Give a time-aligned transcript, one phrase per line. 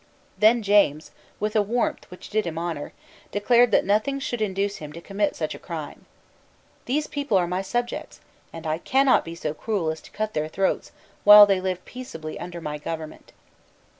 [0.35, 2.91] Then James, with a warmth which did him honour,
[3.31, 6.07] declared that nothing should induce him to commit such a crime.
[6.85, 8.19] "These people are my subjects;
[8.51, 10.91] and I cannot be so cruel as to cut their throats
[11.23, 13.31] while they live peaceably under my government."